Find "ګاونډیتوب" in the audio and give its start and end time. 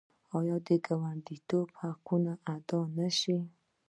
0.85-1.67